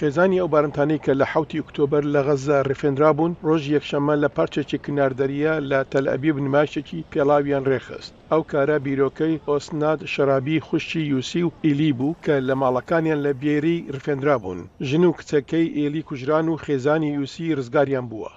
[0.00, 4.82] خێزانی ئەو بارمتانەی کە لە حوتی ئۆکتۆبر لە غەزە ڕفێنرا بوون ڕۆژ یەکشەمە لە پارچێکی
[4.84, 11.90] کناردەریە لە تەلعبی بنماشتێکی پێڵاویان ڕێخست ئەو کارە بیرۆکەی ئۆسناد شەرابی خوشتی یوسی و ئیلی
[11.98, 17.10] بوو کە لە ماڵەکانیان لە بێری ڕفێنرا بوون ژن و کچەکەی ئێلی کوژران و خێزانی
[17.18, 18.30] یوسی ڕزگاریان بووە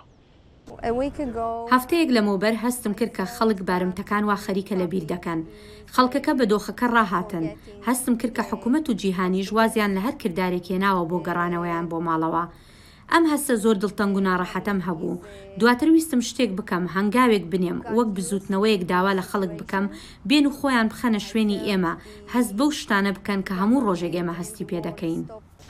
[1.74, 5.40] هەفتەیەک لە مۆبەر هەستم کرد کە خەڵک بارمتەکان وا خەریکە لە بیر دەکەن
[5.94, 7.46] خەڵکەکە بە دۆخەکە ڕاهاتن
[7.88, 12.44] هەستم کرد کە حکوومەت و جیهانی ژوازیان لە هەر کردارێک هێناوە بۆ گەڕانەوەیان بۆ ماڵەوە
[13.16, 15.22] ئەم هەستە زۆر دڵتەنگ و ناڕەحەتەم هەبوو
[15.60, 19.86] دواتر ویستم شتێک بکەم هەنگاوێک بنێم وەک بزوتنەوەیەک داوا لە خەڵک بکەم
[20.30, 21.94] بێن و خۆیان بخەنە شوێنی ئێمە
[22.34, 25.22] هەست بەو شتانە بکەن کە هەموو ڕۆژێک ئێمە هەستی پێ دەکەین.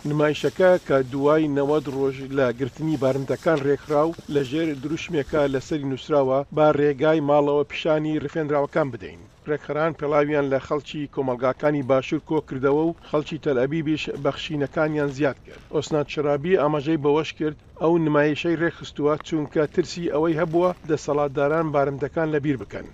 [0.10, 6.66] نمایشەکە کە دوای نەوەد ڕۆژ لە گرتنی بارمتەکان ڕێکخراو لە ژێر دروشمێکە لەسەری نووسراوە با
[6.80, 9.22] ڕێگای ماڵەوە پیشانی ڕفێنراوەکان بدەین.
[9.48, 16.08] پرێکخەران پێڵاویان لە خەڵکی کۆمەلگاکانی باشوور کۆ کردەوە و خەڵکی تەلعبیبیش بەخشینەکانیان زیاد کرد ئۆسنات
[16.14, 22.86] شرابی ئاماژەی بەوەش کرد ئەو نمایشەی ڕێخستووە چونکە ترسی ئەوەی هەبووە دەسەڵاتداران بارمدەکان لەبیر بکەن.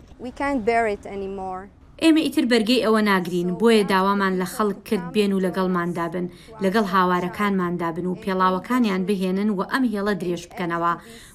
[2.01, 6.25] ئێمە ئیتر بەرگەی ئەوە ناگرین بۆیە داوامان لە خەڵک کرد بێن و لەگەڵماندا بن
[6.63, 10.93] لەگەڵ هاوارەکانماندا بن و پێڵاوەکانیان بهێنن و ئەم هێڵە درێژ بکەنەوە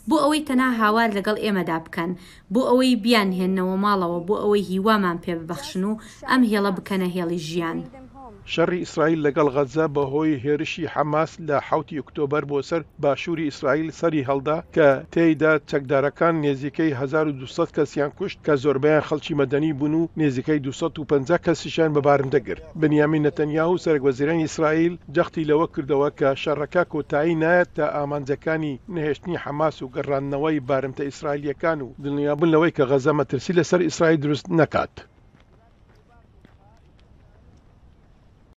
[0.09, 2.11] بۆ ئەوەی تەنا هاوار لەگەڵ ئێمەدا بکەن
[2.53, 5.99] بۆ ئەوەی بیان هێننەوە ماڵەوە بۆ ئەوەی هیوامان پێ ببەخشن و
[6.31, 7.79] ئەم هێڵە بکەنە هێڵی ژیان.
[8.55, 14.27] شەڕی ئیسرائیل لەگەڵ غەزە بەهۆی هێرشی حەماس لە حوتی ئۆکتۆبەر بۆ سەر باشووری ئیسرائیل سەری
[14.29, 20.61] هەڵدا کە تێیدا چەکدارەکان نێزیکەی 1200 کەسیان کوشت کە زۆربیان خەڵکی مەدەنی بوون و نێزیکەی
[20.67, 27.71] 250 کەسیشان بەبارندەگر بنیامین نەتەنیا و سەرگوەزیران ئیسرائیل جەختی لەوە کردەوە کە شەڕەکە کۆتایی نایەت
[27.77, 33.81] تا ئامانجەکانی نهێشتنی حەماس و گەڕانەوەی بارمتە ئیسرائیلەکان و دڵنیابن لەوەی کە غەزە مەترسی لەسەر
[33.89, 34.95] ئیسرائیل دروست نکات.